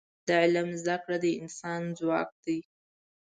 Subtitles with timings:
[0.27, 2.59] د علم زده کړه د انسان ځواک دی.